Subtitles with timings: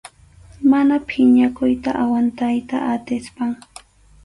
[0.69, 3.51] Mana phiñakuyta aguantayta atispam.